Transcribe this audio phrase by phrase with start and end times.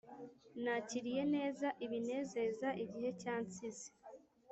[0.63, 3.87] nakiriye neza ibinezeza igihe cyansize